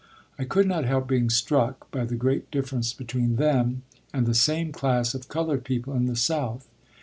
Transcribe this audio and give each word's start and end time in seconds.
I 0.39 0.45
could 0.45 0.67
not 0.67 0.83
help 0.83 1.07
being 1.07 1.29
struck 1.29 1.91
by 1.91 2.05
the 2.05 2.15
great 2.15 2.49
difference 2.49 2.91
between 2.91 3.35
them 3.35 3.83
and 4.11 4.25
the 4.25 4.33
same 4.33 4.71
class 4.71 5.13
of 5.13 5.27
colored 5.27 5.63
people 5.63 5.93
in 5.93 6.07
the 6.07 6.15
South. 6.15 6.67